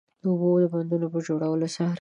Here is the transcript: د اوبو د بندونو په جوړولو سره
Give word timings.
د 0.21 0.23
اوبو 0.31 0.49
د 0.63 0.65
بندونو 0.73 1.07
په 1.13 1.19
جوړولو 1.27 1.67
سره 1.75 1.89